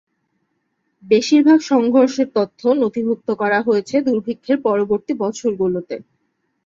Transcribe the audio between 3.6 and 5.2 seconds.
হয়েছে দুর্ভিক্ষের পরবর্তী